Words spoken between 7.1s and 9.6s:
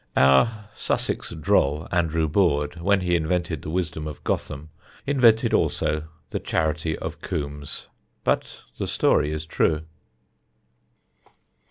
Coombs. But the story is